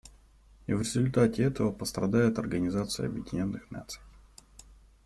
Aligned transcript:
И 0.65 0.73
в 0.73 0.79
результате 0.79 1.43
этого 1.43 1.71
пострадает 1.71 2.39
Организация 2.39 3.05
Объединенных 3.05 3.69
Наций. 3.69 4.01